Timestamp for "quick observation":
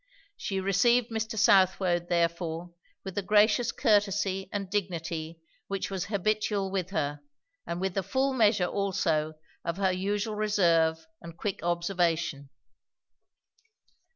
11.37-12.49